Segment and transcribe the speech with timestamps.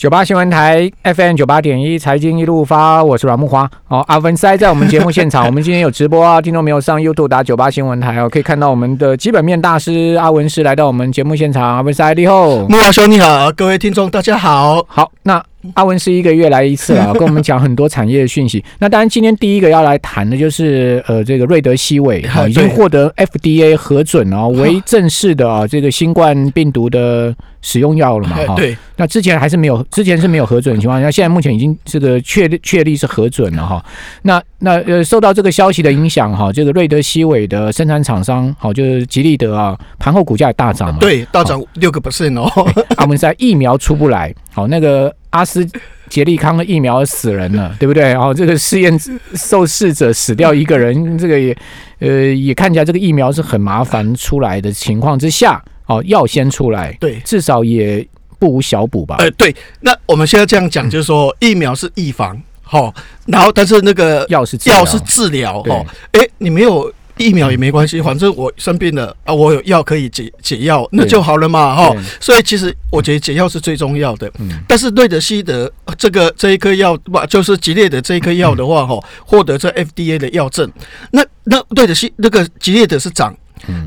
[0.00, 3.70] 九八新闻台 FM 九八点一财经一路发，我是阮木华。
[3.88, 11.62] 哦，阿文塞在我们节目现场， 我们今天有直播啊，听众没有上 YouTube 打九八新闻台哦，可以看到我们的基本面大师阿文师来到我们节目现场。
[11.62, 14.82] 阿文塞你好，木华兄你好，各位听众大家好。
[14.88, 15.44] 好，那
[15.74, 18.64] 阿文是一个月来一次啊， 跟我们讲很多产业的讯息。
[18.78, 28.54] 那当然，今天第一个要来谈的就是呃，这个瑞德西韦哈 已经获得 FDA 核准哦，为正式的啊这个新冠病毒的使用药了嘛哈。
[28.56, 28.76] 对。
[28.96, 33.82] 那之前还是没有，之前是没有核准的情况下，现在目前已经这个确确立是核准了哈。
[34.22, 40.98] 那那呃，受到这个消息的影响哈，这个瑞德西韦的生产厂商好，就是吉利德啊，盘后股价也大涨嘛。
[41.00, 42.50] 对，大涨六个 percent 哦。
[42.96, 45.66] 阿文在疫苗出不来，好，那个阿斯
[46.08, 48.04] 捷利康的疫苗死人了， 对不对？
[48.04, 48.98] 然后这个试验
[49.34, 51.56] 受试者死掉一个人，这个也
[51.98, 58.06] 呃也看起来这个疫苗是很麻烦出来的情况之下，哦，药先出来，对，至少也。
[58.40, 59.16] 不无小补吧？
[59.18, 62.90] 呃，对，那我们现在这样讲，就是说疫苗是预防，哈，
[63.26, 66.90] 然后但是那个药是药是治疗，哦，哎，你没有
[67.20, 71.94] 疫苗也没关系，反正我生病了啊，我有药可以解解药，那就好了嘛，哈。
[72.18, 74.30] 所以其实我觉得解药是最重要的。
[74.38, 74.50] 嗯。
[74.66, 80.70] 但是瑞德西德这个这一颗药不就是吉列的这一颗药的话，哈，获得这 FDA 的药证，
[81.12, 83.36] 那那瑞德西那个吉列的是涨。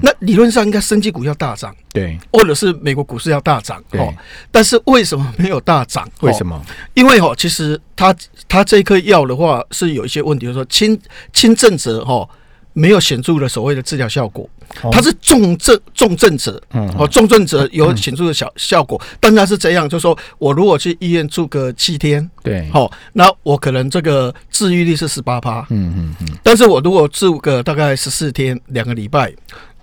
[0.04, 4.14] 那理论上应该升级股要大涨，对，或者是美国股市要大涨，哦。
[4.52, 6.08] 但是为什么没有大涨？
[6.22, 6.64] 为什么？
[6.94, 8.16] 因为哈，其实它
[8.48, 10.98] 它这颗药的话是有一些问题，就是说轻
[11.34, 12.30] 轻症者哈
[12.74, 14.50] 没有显著的所谓的治疗效果。
[14.92, 16.60] 它是重症重症者，
[16.98, 29.32] 哦，重症者有显著的小效果，但它是这样，就是说我如果去医院住个七天，对，好，那我可能这个治愈率是十八趴，嗯嗯嗯，但是我如果住个大概十四天，两个礼拜，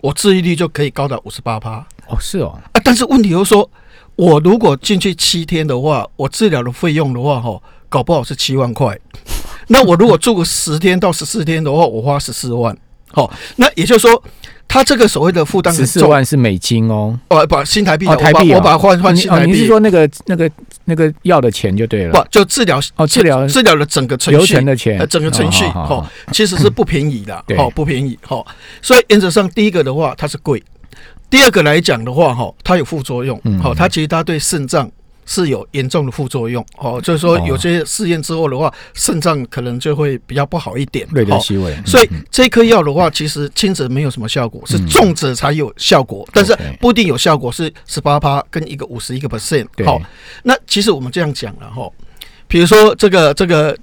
[0.00, 3.70] 我治愈率就可以高达五十八趴，哦，是哦，啊，但是问题又说，
[4.16, 8.98] 我如果进去七天的话，我治疗的费用的话，哈，搞不好是七万块，
[9.70, 12.76] 那我如果住个十天到十四天的话，我花十四万，
[13.12, 14.22] 好，那也就是说。
[14.72, 19.50] 他这个所谓的负担十四万是美金哦，哦不，新台币哦，台币我把它换换新台币。
[19.50, 20.48] 你是说那个那个
[20.84, 22.12] 那个要的钱就对了？
[22.12, 23.44] 不，就治疗哦，治疗。
[23.48, 24.38] 治疗的整个程序。
[24.38, 28.46] 流程的钱，整个程序哦，其实是不便宜的，哦，不便宜，哦，
[28.80, 30.62] 所以原则上第一个的话它是贵，
[31.28, 34.88] 第二个来讲的话哈，它有副作用，好，它其实它对肾脏。
[35.30, 41.06] 是有严重的副作用哦，就是说有些试验之后的话，肾脏可能就会比较不好一点。
[41.12, 49.66] 瑞德西韦，所以这颗药的话，其实轻者没有什么效果，是重者才有效果，但是不一定有效果，是十八趴跟一个五十一个 percent。
[49.86, 50.02] 好，
[50.42, 51.88] 那其实我们这样讲了哈，
[52.48, 53.78] 比如说这个这个。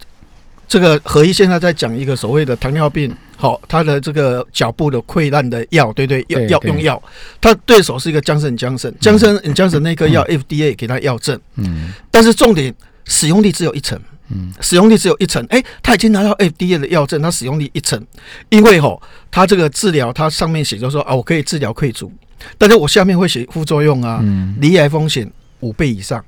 [0.69, 3.09] 这个何医现在在讲一个所谓的糖尿病，
[3.39, 7.01] 好，他的这个脚部的溃烂的药，对对，要要用药，
[7.39, 12.73] 他对手是一个江森江森江森江森那颗药，FDA 给他药证，嗯，但是重点
[13.05, 13.97] 使用率只有一成，
[14.29, 18.03] 嗯，使用率只有一成，哎，他已经拿到 FDA 的药证，他使用率一成，
[18.49, 18.99] 因为吼，
[19.29, 22.11] 他这个治疗，他上面写着说啊，我可以治疗溃足，
[22.57, 24.55] 但是我下面会写副作用啊，嗯。
[24.59, 25.31] 离癌风险。
[25.62, 26.23] 五倍以上，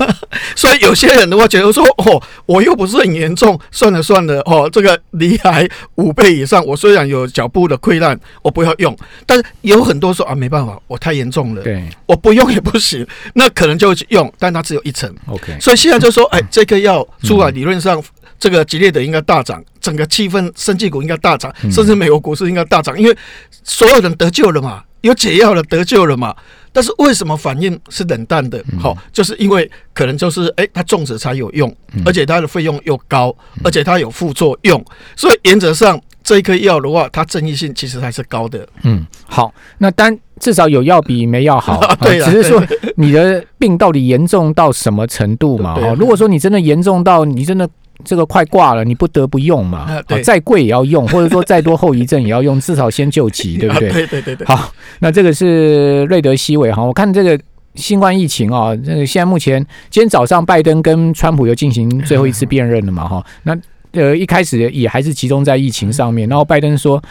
[0.54, 8.96] 所以有些人的话觉得说，哦，我又不是很严重，算了算了，哦，这个离癌五倍以上，我虽然有脚部的溃烂，我不要用，
[9.26, 18.02] 但是有很多说啊，没办法，我太严重了，对，我不用也不行，那可能就用，但它只有一层，OK，所以现在就说，哎，这个药出来，理论上
[18.38, 23.16] 这个吉列的应该大涨，整个气氛，生技股应该大涨，甚至美国股市应该大涨，因为
[23.62, 24.82] 所有人得救了嘛。
[25.00, 26.34] 有解药了，得救了嘛？
[26.74, 28.60] 但是为什么反应是冷淡的？
[28.80, 31.72] 好，就是因为可能就是哎，它种植才有用，
[32.04, 38.68] 而且它的费用又高，而且它有副作用，所以原则上这一颗药的话，它争议性其实还是高的。
[38.82, 42.60] 嗯，好，那单至少有药比没药好， 对，只是说
[42.96, 45.76] 你的病到底严重到什么程度嘛？
[45.76, 47.70] 哈，如果说你真的严重到你真的。
[48.02, 50.02] 这个快挂了，你不得不用嘛？
[50.24, 53.90] 再贵也要用， 或者说再多后遗症也要用，至少先救急， 对不对？
[53.90, 54.46] 对对对对。
[54.46, 57.38] 好，那这个是瑞德西韦哈，我看这个
[57.74, 63.06] 新冠疫情啊，这个现在目前今天早上拜登跟川普又进行最后一次辩论了嘛？
[63.06, 63.56] 哈，那
[63.92, 67.02] 呃一开始也还是集中在疫情上面，然后拜登说，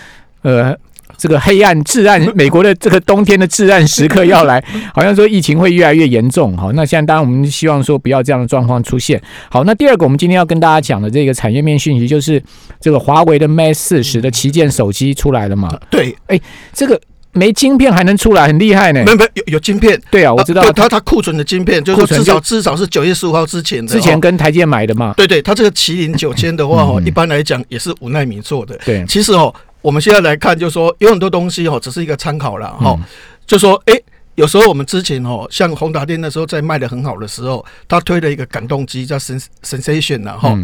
[0.42, 0.76] 呃。
[1.24, 4.62] 这个黑暗、至暗，美国的这个冬天的至暗时刻要来，
[4.94, 6.58] 好像说疫情会越来越严重。
[6.58, 9.22] 好，那现在当然我们希望说不要这样的状况出现。
[9.50, 12.44] 好，那第二个我们今天要跟大家讲的这个产业面讯息，就是
[12.82, 15.70] 这个华为的 Mate 四十的旗舰手机出来了嘛？
[15.90, 16.38] 对，哎，
[16.74, 17.00] 这个
[17.32, 19.02] 没晶片还能出来，很厉害呢。
[19.06, 19.98] 没有没有有有晶片？
[20.12, 20.70] 对啊，我知道。
[20.74, 23.90] 它它库存的晶片，就是至少至少是九月十五号之前的。
[23.90, 25.14] 之前跟台积买的嘛？
[25.16, 28.78] 对对，它这个麒麟九千的话哦，一般来讲也是五纳米做的。
[28.84, 29.56] 对，其实哦。
[29.84, 32.98] 我们现在来看，就说有很多东西哦，只是一个参考了哈。
[33.46, 33.94] 就说，哎，
[34.36, 40.58] 有时候我们之前哦，像宏达电那时候在卖的很好的时候，他推了一个感动机叫 Sens Sensation 了哈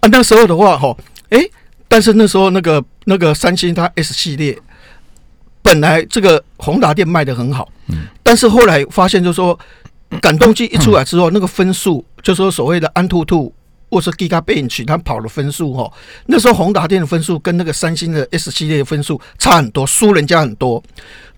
[0.00, 0.96] 啊，那时候的话哈，
[1.30, 1.40] 哎，
[1.88, 4.56] 但是那时候那个那个三星它 S 系列
[5.60, 9.58] 本来这个宏达电卖的很好，嗯，但是后来发现就说
[10.20, 13.52] 感动机一出来之后，那个分数就说所谓的安兔兔
[13.90, 15.92] 或是 Gigabench 它跑的分数哈，
[16.26, 20.82] 那时候宏达电的分数跟那个三星的 S 系列的分数差很多，输人家很多。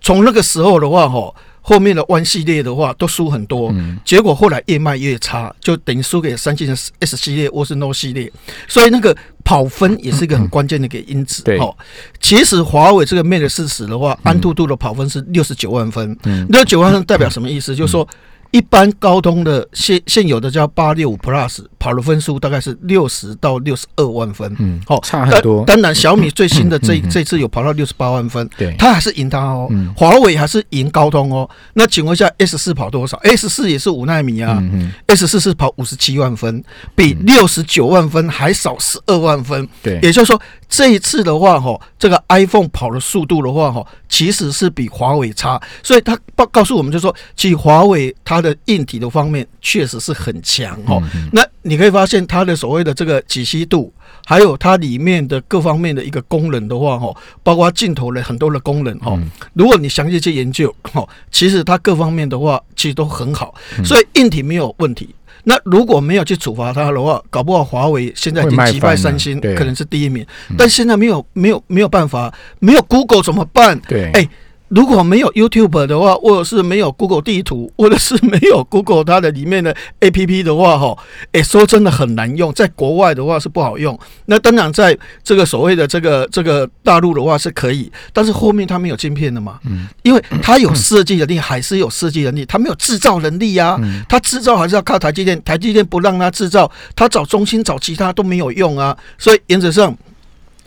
[0.01, 1.35] 从那个时候的话哈。
[1.65, 3.73] 后面的 One 系列的话都输很多，
[4.05, 8.33] 结果后来越卖越差，就等于输给三星的 S 系列或是 No 系列，
[8.67, 11.45] 所以那个跑分也是一个很关键的一个因子。
[11.61, 11.73] 哦，
[12.21, 16.19] 其实华为这个 Mate 四十的话，安兔兔的跑分是六十九万分，
[16.49, 17.77] 六十九万分代表什么意思？
[17.77, 18.09] 就是说。
[18.53, 25.65] 一般高通的现现有的叫八六五 Plus 跑的分数大概是六十到六十二万分，嗯，好，差很多。
[25.65, 29.69] 当然，小米最新的 这这次有跑到六十八万分，对，它还是赢它哦。
[29.97, 31.49] 华为还是赢高通哦。
[31.73, 34.63] 那请问一下，S 四跑多少？S 四也是五纳米啊
[35.07, 36.63] ，S 四是跑五十七万分，
[36.95, 39.67] 比六十九万分还少十二万分。
[39.83, 40.41] 对，也就是说。
[40.73, 50.99] 这一次的话，哈，这个 iPhone 跑的速度的话，哈，其实是比华为差，所以他告告诉我们就说，其实华为它的硬体的方面确实是很强，哈。
[51.31, 53.93] 那你可以发现它的所谓的这个解析度，
[54.25, 59.21] 还有它里面的各方面的一个功能的话，哈，包括镜头的很多的功能，哈，
[59.53, 63.55] 如果你详细去研究，哈，其实它各方面的话其实都很好，
[63.85, 65.15] 所以硬体没有问题。
[65.45, 70.25] 那如果没有去处罚他的话，搞不好华为现在已经击败三星，可能是第一名。
[70.57, 73.79] 但现在没有没有没有办法，没有 Google 怎么办？
[73.89, 74.29] 对，哎。
[74.75, 80.97] 如果没有 YouTube 的话，或者是没有 Google 地图，或者是没有 Google 它的里面的 APP 的话，哈，
[81.33, 82.51] 哎，说真的很难用。
[82.55, 83.99] 在国外的话是不好用。
[84.25, 93.79] 那当然，在这个所谓的这个这个大陆的话是可以，但是后面它没有晶片的嘛，嗯，因为它有设计能力，还是有设计能力，它没有制造能力呀。
[94.09, 98.97] 它制造还是要靠台积电，台积电不让它制造，它找中心找其他都没有用啊。
[99.19, 99.95] 所以原则上。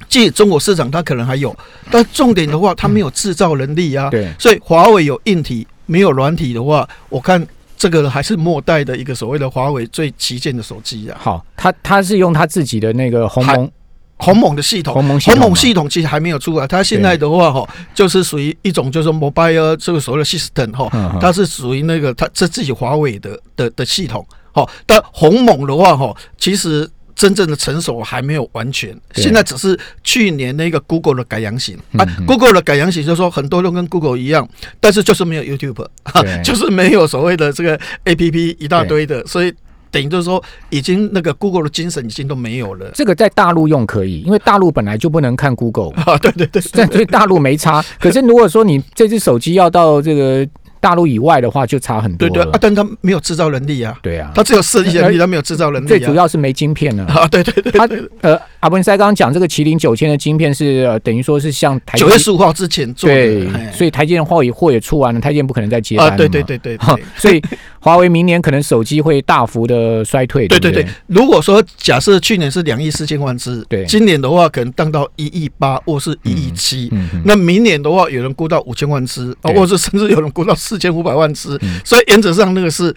[0.07, 1.55] 即中国市场，它可能还有，
[1.91, 4.09] 但重点的话，它没有制造能力啊。
[4.09, 7.45] 对，所以华为有硬体，没有软体的话，我看
[7.77, 11.17] 这个还是末代的一个所谓的华为最旗舰的手机啊。
[11.19, 13.71] 好，它它是用它自己的那个鸿蒙
[14.17, 16.67] 鸿蒙的系统，鸿蒙鸿蒙系统其实还没有出来。
[16.67, 24.25] 它现在的话哈，就是属于一种就是 mobile 这个所谓的 system 哈，它是属于那个它这自己华为的的的系统。
[24.53, 26.89] 好，但鸿蒙的话哈，其实。
[27.15, 31.77] 真正的成熟还没有完全，现在只是去年那个 Google 的改良型。
[31.93, 34.47] 啊，Google 的改良型就是说很多都跟 Google 一样，
[34.81, 35.87] 但是就是没有 YouTube，
[36.43, 39.53] 就是没有所谓的这个 APP 一大堆的，所以
[39.89, 42.91] 等于就是说已经那个 Google 的精神已经都没有了。
[42.93, 47.81] 这个在大陆用可以，因为大陆本来就不能看 Google 啊，对对对，所以大陆没差。
[47.97, 50.45] 可是如果说你这只手机要到这个。
[50.85, 57.89] 大陆以外的话就差很多，对对啊，但他没有制造能力啊，对啊，他只有设计能力，他没有制造能力，最主要是没晶片啊 啊，对对对，他
[58.21, 66.75] 呃，阿文塞刚刚讲这个麒麟九千的晶片是呃，等于说是像台九月十五号之前做的，所以台积电货也货也出完了，台积电不可能再接单啊，对对对对，
[67.15, 67.39] 所以
[67.79, 70.83] 华为明年可能手机会大幅的衰退，对对对。
[71.05, 76.91] 如果说假设去年是两亿四千万只，对，今年的话可能降到一亿八或是一亿七，
[77.23, 81.55] 那明年的话有人估到五千万只，或者甚至有人估到四千五百万只。
[81.83, 82.91] 所以原则上那个是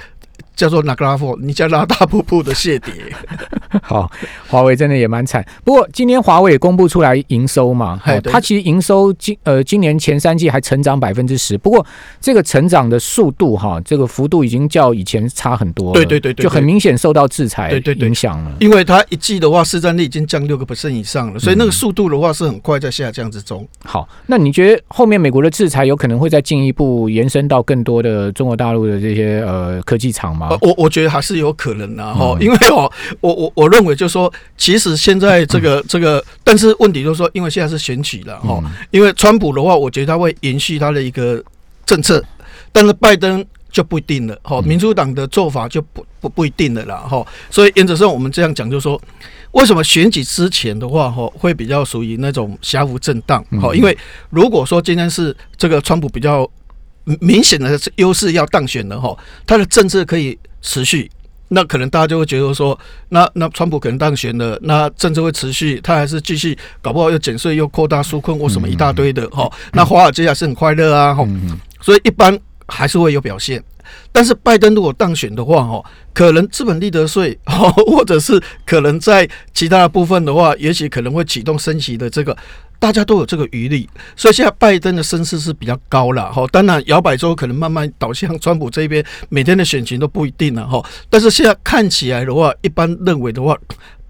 [0.58, 2.92] 叫做纳格拉夫，你叫拉大瀑布的谢碟。
[3.80, 4.10] 好，
[4.48, 5.44] 华为真的也蛮惨。
[5.62, 11.56] 不过今天华为也公布出来营收嘛，它其实营收今呃今年前三季还成长百分之十。
[11.56, 11.86] 不过
[12.20, 15.94] 这个成长的速度哈，这个幅度已经较以前差很多。
[15.94, 18.52] 对对对对，就很明显受到制裁对对影响了。
[18.58, 23.64] 因为它一季的话市占率已经降六个 percent 以上了，所以那个速度的话是很快在下降之中。
[23.84, 30.47] 好，那你觉得后面美国的制裁有可能会再进一步延伸到更多的中国大陆的这些呃科技厂吗？
[30.60, 32.90] 我我觉得还是有可能的哈，因为哦，
[33.20, 41.42] 我我我认为就是说，其实现在这个这个，但是问题就是说，因为现在是选举了哈，因为川普的话，我觉得他会延续他的一个
[41.84, 42.22] 政策，
[42.72, 49.00] 但是拜登就不一定了哈，民主党的做法就不不不一定了啦哈，所以原则上我们这样讲，就是说，
[49.52, 53.96] 为什么选举之前的话哈，会比较属于那种狭幅震荡哈，因为
[54.30, 56.48] 如果说今天是这个川普比较。
[57.20, 61.10] 明显的优势要当选的哈，他的政策可以持续，
[61.48, 71.26] 那可能大家就会觉得说，那那川普可能当选了，那政策会持续，他还是继续搞不好又减税又扩大纾困或什么一大堆的哈，那华尔街还是很快乐啊哈，
[71.80, 73.62] 所以一般还是会有表现。
[74.12, 82.36] 但是拜登如果当选的话哈，可能资本利得税 或者是可能在其他的部分的话，也许可能会启动升级的这个。
[82.78, 86.46] 大家都有这个余力，所以现在拜登的声势是比较高了哈。
[86.52, 90.84] 当然，摇摆州可能慢慢倒向川普这边，每天的选情都不一定了哈。
[91.10, 93.56] 但是现在看起来的话，一般认为的话。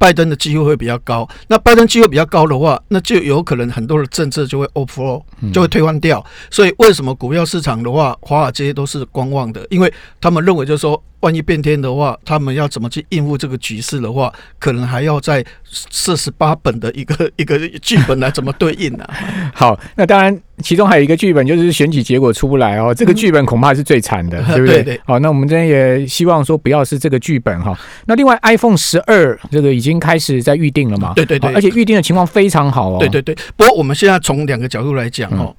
[0.01, 5.21] 拜登的机会会比较高，那拜登机会比较高的话，那就有可能很多的政策就会 overflow，
[5.53, 6.25] 就会退换掉。
[6.53, 9.67] 所以为什么股票市场的话，华尔街都是观望的？
[9.71, 11.03] 因为他们认为就是说。
[11.21, 19.05] 万一变天的话，他们要怎么去应付这个局势的话，可能还要在四十八本的一个 一个剧本来怎么对应呢？
[19.53, 25.01] 好，那当然，其中还有一个剧本就是选举结果出不来哦，这个剧本恐怕是最惨的， 对不对？
[25.05, 27.77] 好，那我们这边也希望说不要是这个剧本哈。
[28.07, 31.13] 那另外，iPhone 十二这个已经开始在预定了嘛？
[31.17, 32.97] 对对对，而且预定的情况非常好哦。
[33.01, 35.55] 对对对，不过我们现在从两个角度来讲哦，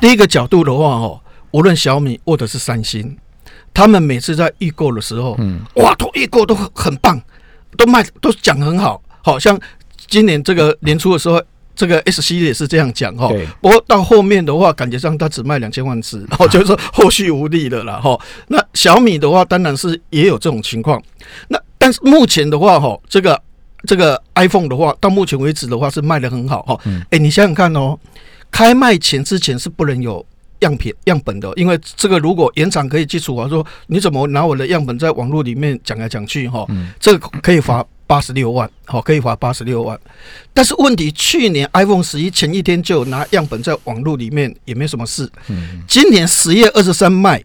[0.00, 1.20] 第一个角度的话哦，
[1.52, 3.16] 无论小米或者是三星。
[3.74, 7.20] 他们每次在预购的时候，嗯，哇，都预购都很棒，
[7.76, 9.58] 都卖都讲很好，好像
[10.06, 11.42] 今年这个年初的时候，
[11.74, 13.28] 这个 S 系列是这样讲哈。
[13.60, 18.16] 不过到后面的话，感觉上它只卖两千万只，然后就是说后续无力了了哈。
[18.46, 21.02] 那小米的话，当然是也有这种情况。
[21.48, 23.42] 那但是目前的话哈，这个
[23.88, 26.78] 这个 iPhone 的话，到目前为止的话是卖的很好哈。
[27.10, 27.98] 哎，你想想看哦，
[28.52, 30.24] 开卖前之前是不能有。
[30.64, 36.66] 样品样本的，因为这个如果原厂可以基础啊，说你怎么拿我的样本在网络里面讲来讲去哈，
[36.98, 39.98] 这个可以罚八十六万，好，可以罚八十六万。
[40.52, 45.30] 但是问题，去年 iPhone 十一前一天就拿样本在网络里面也没什么事，
[45.86, 47.42] 今年十月二十三卖，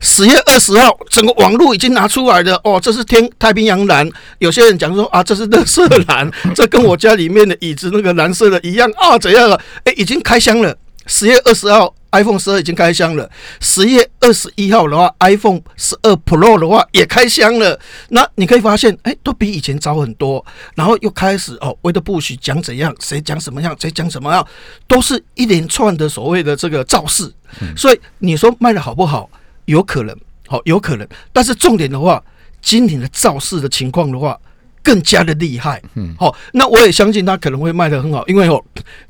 [0.00, 9.60] 十月二十号整个网络已经拿出来的哦，这是天太平洋蓝，有些人讲说啊，这是乐色蓝， 这跟我家里面的椅子那个蓝色的一样啊，怎样了？
[9.84, 11.94] 哎，已经开箱了，十月二十号。
[12.14, 13.28] iPhone 十二已经开箱了，
[13.60, 17.78] 十月二十一号的话，iPhone 十二 Pro 的话也开箱了。
[18.08, 20.44] 那你可以发现，哎，都比以前早很多。
[20.74, 24.46] 然后又开始哦，为的不许讲怎样，谁讲什么样，谁讲什么样，
[24.86, 27.32] 都是一连串的所谓的这个造势。
[27.76, 29.28] 所以你说卖的好不好？
[29.64, 30.16] 有可能，
[30.46, 31.06] 好有可能。
[31.32, 32.22] 但是重点的话，
[32.62, 34.38] 今年的造势的情况的话。
[34.84, 38.62] 更加的厉害，嗯，好，那我也相信它可能会卖得很好，因为哦，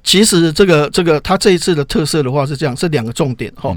[0.05, 3.77] 其实这个这个它这一次的特色的话是这样，是两个重点哈。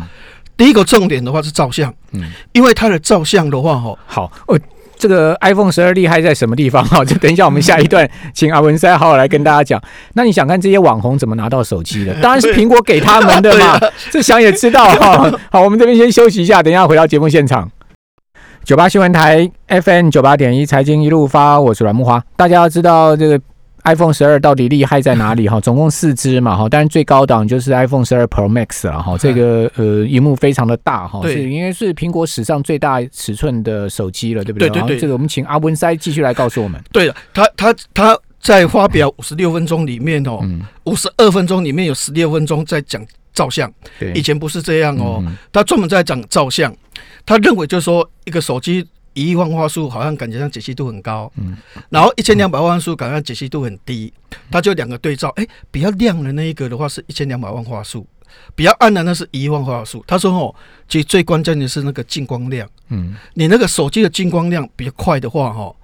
[0.55, 4.59] 第一个重点的话是照相，嗯，因为它的照相的话哈，好，哦，
[4.97, 7.03] 这个 iPhone 十二厉害在什么地方 哈？
[7.03, 9.81] 就等一下我们下一段请阿文塞好好来跟大家讲。
[10.13, 12.13] 那你想看这些网红怎么拿到手机的？
[12.21, 13.79] 当然是苹果给他们的嘛，
[14.11, 15.31] 这想也知道 哈。
[15.51, 17.69] 好，我们这边先休息一下，等一下回到节目现场。
[18.67, 22.21] 九八新闻台 FM 九八点一财经一路发，我是阮木华。
[22.35, 23.39] 大家要知道这个
[23.85, 25.57] iPhone 十二到底厉害在哪里哈？
[25.63, 29.17] 总共四支嘛哈，但是最高档就是 iPhone 十二 Pro Max 了哈。
[29.17, 34.67] 这个呃，荧幕非常的大哈，是应该是苹果史上最大尺寸的手机了，对不对？
[34.69, 34.99] 对对对。
[34.99, 36.77] 这个我们请阿文塞继续来告诉我们。
[36.91, 40.41] 对的，他他他在发表五十六分钟里面哦，
[40.83, 43.01] 五十二分钟里面有十六分钟在讲
[43.37, 43.71] 照相，
[44.15, 46.75] 以前不是这样哦，他专门在讲照相。
[47.23, 51.55] 他认为就是说，一个手机一亿万画素好像感觉上解析度很高，嗯，
[51.89, 54.11] 然后一千两百万素感觉解析度很低，
[54.49, 58.07] 他就两个对照，哎，比较亮的那一个的话是一千两百万画素，
[58.55, 60.03] 比较暗的那是一亿万画素。
[60.07, 60.55] 他说哦，
[60.89, 65.75] 其实最关键的是那个进光量，嗯，你那个手机的进光量比较快的话，哈，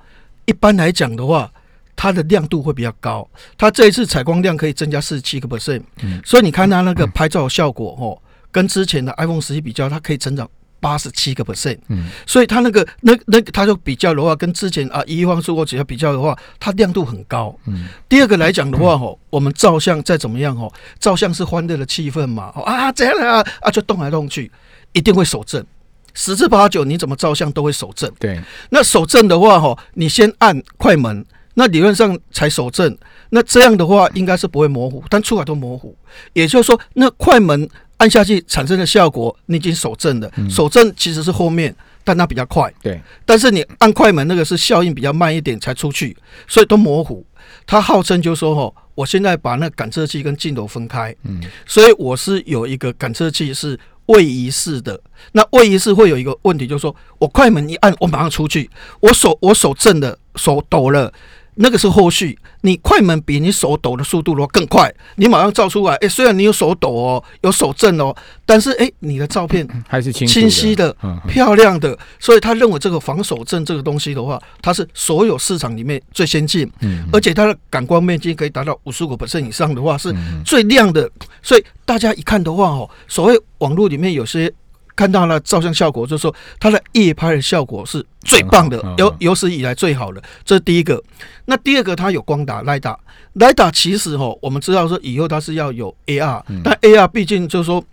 [0.45, 1.51] 一般来讲的话，
[1.95, 8.17] 它的亮度会比较高，它这一次采光量可以增加四十七个 percent，嗯，所以你看它那个拍照效果，哦，
[8.51, 10.49] 跟之前的 iPhone 十一比较，它可以成长。
[10.79, 17.57] 八十七个 percent，嗯，所以它那个那那它就比较的话，跟之前啊一亿万数或只要比较的话，它亮度很高。
[17.67, 20.69] 嗯，第二个来讲的话，吼，我们照相再怎么样，哦，
[20.99, 24.51] 照相是欢乐的气氛嘛，啊这样啊啊就动来动去，
[24.91, 25.65] 一定会手震，
[26.13, 28.11] 十之八九你怎么照相都会手震。
[28.19, 32.97] 对，那手震的话，吼，你先按快门，那理论上才守正，
[33.29, 35.95] 那这样的话应该是不会模糊，但出来都模糊，
[36.33, 37.69] 也就是说那快门。
[37.97, 40.29] 按下去产生的效果，你已经守正了。
[40.49, 42.69] 守正其实是后面，但它比较快。
[42.81, 47.25] 对，但是你按快门那个是效应比较慢一点才出去，所以都模糊。
[47.65, 54.99] 他号称就说：“哦，我现在把那感测器跟镜头分开，嗯，所以我是有一个感测器是位移式的。
[55.31, 58.69] 那位移式会有一个问题，就是说我快门一按，我马上出去，
[58.99, 61.13] 我手我手震的，手抖了。”
[61.55, 65.95] 那个是后续，你快门比你手抖的速度的话更快，你马上照出来。
[65.95, 68.13] 哎，虽然你有手抖哦，有手震哦，
[68.45, 70.95] 但是哎，你的照片还是清清晰的、
[71.27, 71.97] 漂亮的。
[72.19, 76.69] 所以他认为这个防手震这个东西的话，它是所有市场里面最先进，
[77.11, 79.17] 而且它的感光面积可以达到五十五
[79.47, 80.13] 以上的话，是
[80.45, 81.09] 最亮的。
[81.41, 84.51] 所以大家一看的话哦，所谓网络里面有些
[84.95, 90.21] 看到了照相效果，就是说它的夜拍的效果是最棒的，有有史以来最好的。
[90.45, 91.01] 这是第一个。
[91.45, 92.97] 那第二个，它有光达、雷达。
[93.33, 97.83] 雷达其实哈，我们知道说以后它是要有 AR，但 AR 毕竟就是说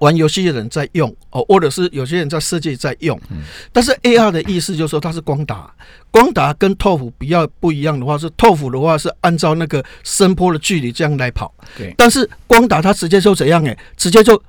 [0.00, 3.18] 玩游戏的人在用哦，或者是有些人在设计在用。
[3.72, 5.72] 但是 AR 的意思就是说它是光达，
[6.10, 11.52] 光达跟透幅比较不一样的话，是透幅的话是按照那个声波的距离这样来跑。
[11.78, 11.94] 对。
[11.96, 14.40] 但是光达它直接就怎样哎，直接就。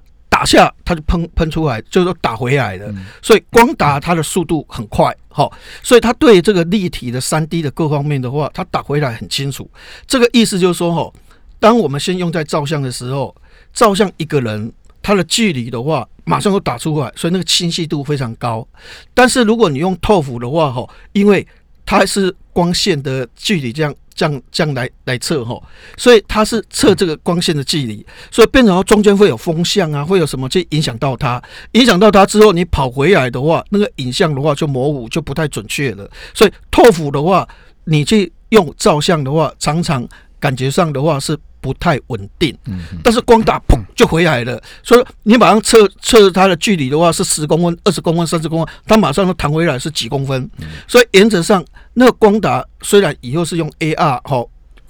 [0.41, 5.51] 打下它就喷喷出来，就是打回来的，所以光打它的速度很快，好，
[5.83, 9.69] 所以它对这个立体的三 D 的各方面的话，它打回来很清楚。
[10.07, 11.13] 这个意思就是说，哈，
[11.59, 13.35] 当我们先用在照相的时候，
[13.71, 18.67] 照相一个人，他的距离的话，马上就打出来，所以那个清晰度非常高。
[19.13, 21.47] 但是如果你用透幅的话，哈，因为
[21.85, 23.93] 它是光线的距离这样。
[24.13, 25.61] 这样这样来来测哈，
[25.97, 31.41] 所以它是测这个光线的距离，所以变成中间会有风向啊，会有什么去影响到它，
[31.71, 36.09] 影响到它之后，你跑回来的话，那个影像的话就模糊，就不太准确了。
[36.33, 37.47] 所以透府的话，
[37.85, 40.07] 你去用照相的话，常常
[40.39, 41.37] 感觉上的话是。
[41.61, 50.49] 不太稳定，嗯，但是光打砰就回来了，所以你马上测测它的距离的话是十公分、二十公分、三十公分，它马上就弹回来是几公分，
[50.87, 51.63] 所以原则上
[51.93, 54.45] 那个光打虽然以后是用 AR 哈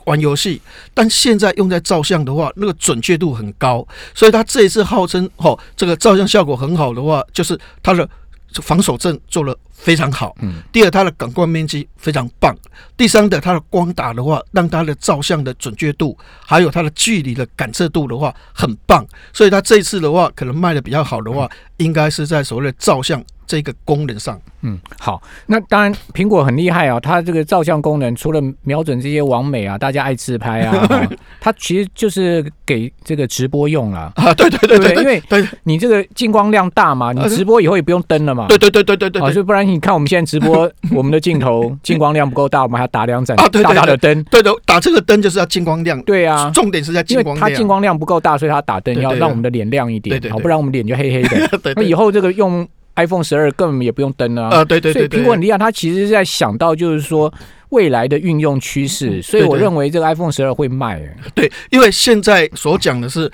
[0.05, 0.61] 玩游戏，
[0.93, 3.85] 但现在用在照相的话，那个准确度很高，
[4.15, 8.07] 所以它这一次号称哈这个照相效果很好的话，就是它的
[8.53, 9.55] 防守阵做了。
[9.81, 10.35] 非常好。
[10.41, 12.55] 嗯，第二，它的感光面积非常棒。
[12.95, 19.05] 第三的，它的光打的话，让它的照相的准确度，还有它的距离的感测度的话，很棒。
[19.33, 23.23] 所以它这次的话，可能卖的比较好的话，应该是在所谓的照相。
[23.47, 30.87] 这个功能上，嗯，好，那当然苹果很厉害啊，它这个照相功能除了瞄准这些网美啊，大家爱自拍啊，
[31.41, 35.21] 它其实就是给这个直播用了 啊，对对对对，因为
[35.63, 52.67] 你这个进光量大嘛，你直播以后也不用灯了嘛，对对对对对对，啊，就不然你看我们现在直播，我们的镜头 进光量不够大，我们还要打两盏大大的灯，对的，打这个灯就是要进光量，对啊，重点是在进光量，它进光量不够大，所以它打灯要让我们的脸亮一点，好，不然我们脸就黑黑的， 那以后这个用。
[52.97, 54.49] iPhone 十二根本也不用灯啊！
[54.49, 57.33] 啊，对对对，所以苹果很厉害，它其实是在想到就是说
[57.69, 61.01] 未来的运用趋势，所以我认为这个 iPhone 十二会卖。
[61.33, 63.31] 对，因为现在所讲的是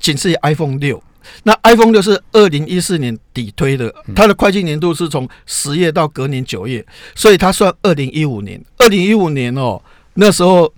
[0.00, 1.00] 仅次于 iPhone 六，
[1.44, 6.84] 那 iPhone 六是二零一四年底推的，它的会计年度是从十月到隔年九月，
[7.14, 8.62] 所以它算二零一五年。
[8.78, 9.80] 二零一五年哦，
[10.14, 10.72] 那时候。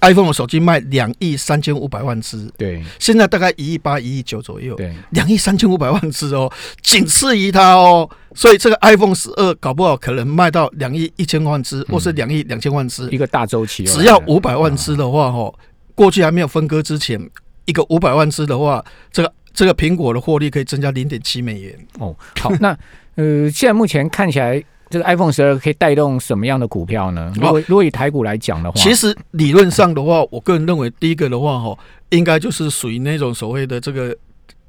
[0.00, 15.54] iPhone 的手机卖两亿三千五百万只，对，现在大概一亿八、一亿九左右，对，两亿三千五百万只哦，仅次于它哦，所以这个 iPhone 十二搞不好可能卖到两亿一千万只，或是两亿两千万只，一个大周期，只要五百万只的话，哦，
[15.94, 17.20] 过去还没有分割之前，
[17.66, 18.82] 一个五百万只的话，
[19.12, 21.76] 这个这个苹果的获利可以增加零点七美元。
[21.98, 22.68] 哦，好，那
[23.16, 24.62] 呃，现在目前看起来。
[24.88, 27.32] 这个 iPhone 十二可以带动什么样的股票呢？
[27.34, 31.76] 如果如果以台股来讲的话，其实理论上的话，我个人认为第一个的话哈，
[32.10, 34.16] 应该就是属于那种所谓的这个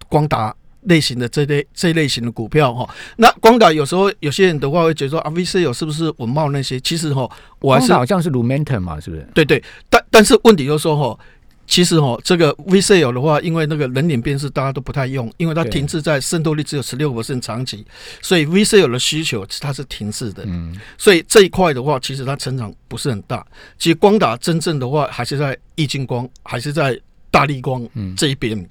[0.10, 0.52] 光达
[0.86, 2.90] 类型的这类这类型的股票哈。
[3.18, 6.80] 那光达有时候有些人的话会觉得说啊，VC 有是不是文茂那些？
[6.80, 9.22] 其实哈，我还是好像是 Lumentum 嘛，是不是？
[9.36, 11.20] 对对，但但是问题就是说哈。
[11.68, 17.86] 其实哦，这个 VCL 的话，因为那个人脸辨识大家都不太用，因为它停滞在渗透率只有十六个长期，
[18.22, 20.44] 所以 VCL 的需求它是停滞的。
[20.48, 23.46] 嗯，所以这一块的话，其实它成长不是很大。
[23.78, 27.00] 其实光打真正的话，还是在易晶光，还是在
[27.30, 28.68] 大力光这一边。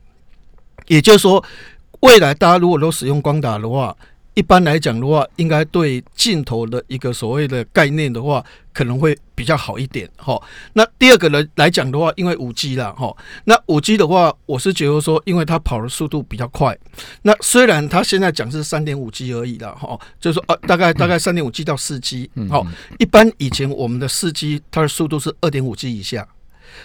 [0.87, 1.45] 也就是说，
[2.01, 3.97] 未来大家如果都使用光打的话。
[4.37, 10.38] 一般来讲的话，应该对镜头的一个所谓的概念的话，可能会比较好一点哈。
[10.75, 16.79] 那第二个呢来讲的话，因为五 G 啦哈，那五 G 的话，我是觉得说，因为它跑的速度比较快。
[17.22, 22.66] 那虽然它现在讲是三点五 G 而已啦哈，就是说呃大概大概三点五 G 到四 G 好。
[22.99, 26.29] 一般以前我们的四 G 它的速度是二点五 G 以下，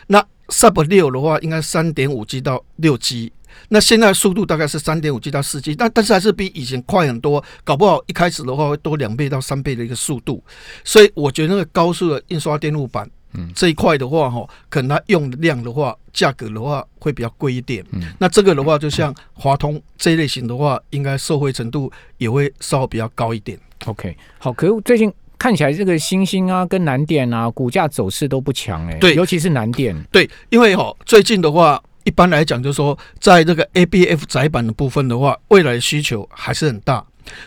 [0.07, 3.33] 那 Sub 六的话，应该三点五 G 到六 G。
[3.69, 10.43] 那现在速度大概是三点五 G 到四 G，但但是还是比以前快很多，搞不好一开始的话会多两倍到三倍的一个速度，
[10.83, 23.57] 所以我觉得那个高速的印刷电路板，嗯，这一块的话哈，可能它用的量的话，价格的话会比较贵一点，嗯，那这个的话就像华通这一类型的话，应该受惠程度也会稍微比较高一点。
[23.85, 31.81] OK，好，可是最近看起来这个星星啊跟南电啊股价走势都不强哎，对，尤其是南电，对，因为哈最近的话。
[32.03, 37.05] 一般来讲，就是说，在这个 ABF 窄板的部分的话，未来的需求还是很大。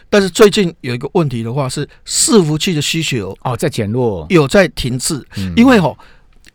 [0.08, 5.24] 但是最近有一个问题的话，是伺服器的需求哦在减弱，有在停滞。
[5.56, 5.94] 因为哈，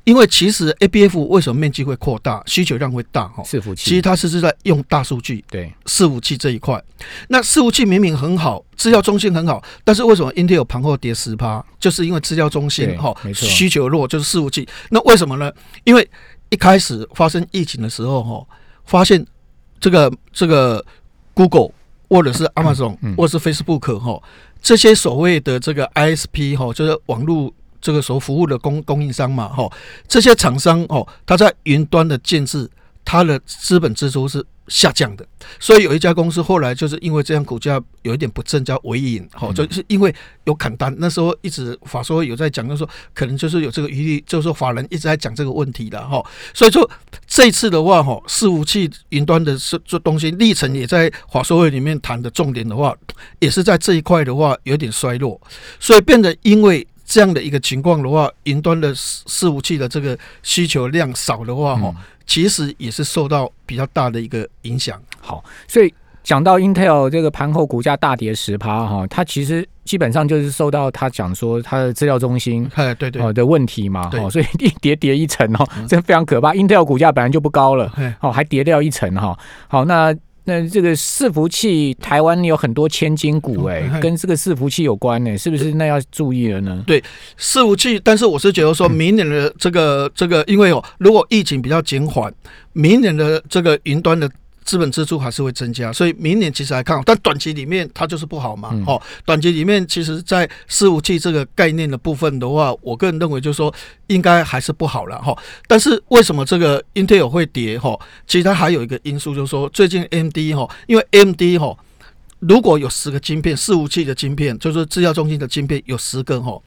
[0.05, 3.43] 因为其实 A B F 为什么面积会扩大，需求量会大哈？
[3.43, 6.81] 伺服器其实它是是在用大数据对伺服器这一块。
[7.27, 11.63] 那伺服器明明很好，资料中心很好，但是为什么 Intel 盘后跌十趴？
[11.77, 14.67] 就是因为资料中心对哈需求弱，就是伺服器。
[14.89, 15.51] 那为什么呢？
[15.83, 16.09] 因为
[16.49, 18.45] 一开始发生疫情的时候哈，
[18.85, 19.25] 发现
[19.79, 20.83] 这个这个
[21.33, 21.71] Google
[22.09, 23.15] 或者是 Amazon、嗯。
[23.15, 24.21] 或者是 Facebook 哈，
[24.61, 29.71] 这些所谓的这个 ISP 哈，就是网络这个所服务的供供应商嘛哈，
[30.07, 32.69] 这些厂商哦，它在云端的建制，
[33.09, 35.25] 它的资本支出是下降的，
[35.59, 46.87] 所以有一家公司后来就是因为这样股价有一点不振，叫尾影，好、嗯就是因为有砍单，那时候一直法说有在讲，就是说可能就是有这个余力，就是说法人一直在讲这个问题的哈、所以说
[47.25, 52.95] 这一次的话哈，伺服器云端的这这东西，历程也在法说会里面谈的重点的话，
[53.39, 55.41] 也是在这一块的话有点衰落，
[55.79, 56.87] 所以变得因为。
[57.09, 58.93] 这样的一个情况的话，云端的
[59.27, 61.95] 服器的这个需求量少的话，哈、嗯
[62.27, 65.01] 其实也是受到比较大的一个影响。
[65.19, 65.91] 好，所以
[66.23, 72.69] 讲到 Intel 这个盘后股价大跌十趴哈，它其实基本上就是受到他讲说它的资料中心。
[72.75, 76.53] 哎，对对，哦的问题嘛，对哦，所以一跌跌一层哦，嗯这非常可怕。
[76.53, 79.35] Intel 股价本来就不高了，哎，哦，还跌掉一层哈。
[79.67, 85.73] 好，那那这个伺服器，台湾有很多千金股哎、嗯跟这个伺服器有关呢、是不是？
[85.73, 86.83] 那要注意了呢？
[86.87, 87.03] 对
[87.37, 92.33] 伺服器，但是我是觉得说，明年的这个这个，因为哦，如果疫情比较减缓，
[92.73, 94.29] 明年的这个云端的。
[94.69, 98.69] 资本支出还是会增加，所以明年其实还看好，但短期里面它就是不好嘛。
[98.71, 103.73] 嗯哦，短期里面其实，在伺服器这个概念的部分的话，我个人认为就是说
[104.05, 105.35] 应该还是不好了哈。
[105.65, 107.99] 但是为什么这个 Intel 会跌哈？
[108.27, 111.75] 其实它还有一个因素，就是说最近 AMD 哈，因为 AMD 哈，
[112.37, 116.61] 如果有十个晶片，伺服器的晶片，就是制药中心的晶片有十个哈，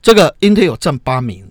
[0.00, 1.46] 这个 Intel 占八名，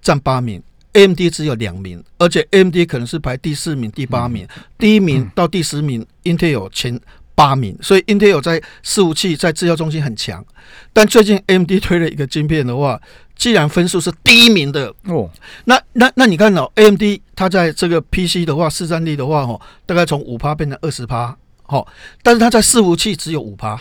[0.00, 0.62] 占八名。
[0.92, 4.46] AMD 只有两名，而且 AMD 可能是排第四名、第八名，
[4.78, 7.00] 第一名到第十名，Intel 前
[7.34, 10.44] 八名，所以 Intel 在伺服器在制造中心很强。
[10.92, 13.00] 但最近 AMD 推了一个晶片的话，
[13.34, 15.30] 既然分数是第一名的，哦，
[15.64, 17.02] 那那那你看哦，AMD
[17.34, 21.86] 它在这个 PC 的话，市占率的话，哦，大概从五趴变成二十趴，哦，
[22.22, 23.80] 但是它在伺服器只有五趴，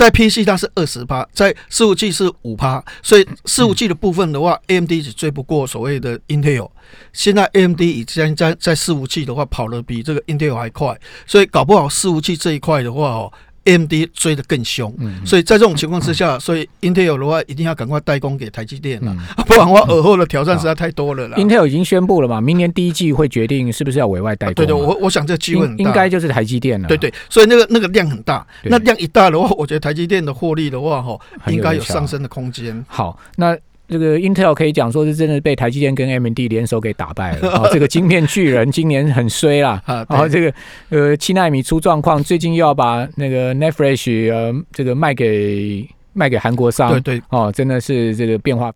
[0.00, 6.70] 在 PC 它是二十趴，在伺服器是五趴，所以伺服器的部分的话，AMD 是追不过所谓的 Intel。
[7.12, 13.30] 现在 AMD 已经在在伺服器的话跑得比这个 Intel 还快，所以搞不好伺服器这一块的话哦。
[13.70, 15.24] AMD 追得更凶，嗯。
[15.24, 19.44] 所以在这种情况之下，所以 Intel 的话一定要赶快代工给台积电了，嗯。
[19.46, 21.36] 不然的话耳后的挑战实在太多了啦。
[21.36, 26.88] ，Intel 已经宣布了嘛，明年第一季会决定是不是要委外代工嘛、对对，我我想这机会很大，应应该就是台积电了。
[26.88, 32.84] 对对，所以那个那个量很大，那量一大的话，我觉得台积电的获利的话，哈，应该有上升的空间。
[32.88, 33.56] 好，那
[33.90, 37.48] 这个 Intel 可以讲说是真的被台积电跟 AMD 联手给打败了。
[37.58, 39.82] 哦，这个晶片巨人今年很衰啦。
[39.86, 40.52] 啊，然后这个
[40.90, 48.68] 呃七纳米出状况，最近又要把那个 Netfresh 呃这个卖给卖给韩国商对，对，哦，真的是这个变化。